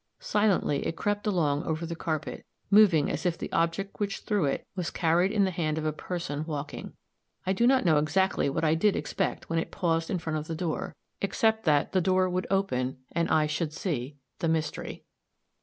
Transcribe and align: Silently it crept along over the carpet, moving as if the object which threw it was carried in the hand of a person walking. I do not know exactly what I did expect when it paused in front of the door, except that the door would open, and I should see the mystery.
Silently 0.17 0.83
it 0.87 0.95
crept 0.95 1.27
along 1.27 1.61
over 1.61 1.85
the 1.85 1.95
carpet, 1.95 2.43
moving 2.71 3.07
as 3.11 3.23
if 3.23 3.37
the 3.37 3.51
object 3.51 3.99
which 3.99 4.21
threw 4.21 4.45
it 4.45 4.65
was 4.75 4.89
carried 4.89 5.31
in 5.31 5.43
the 5.43 5.51
hand 5.51 5.77
of 5.77 5.85
a 5.85 5.93
person 5.93 6.43
walking. 6.45 6.93
I 7.45 7.53
do 7.53 7.67
not 7.67 7.85
know 7.85 7.99
exactly 7.99 8.49
what 8.49 8.63
I 8.63 8.73
did 8.73 8.95
expect 8.95 9.47
when 9.47 9.59
it 9.59 9.69
paused 9.69 10.09
in 10.09 10.17
front 10.17 10.39
of 10.39 10.47
the 10.47 10.55
door, 10.55 10.95
except 11.21 11.65
that 11.65 11.91
the 11.91 12.01
door 12.01 12.27
would 12.31 12.47
open, 12.49 12.97
and 13.11 13.29
I 13.29 13.45
should 13.45 13.73
see 13.73 14.15
the 14.39 14.47
mystery. 14.49 15.03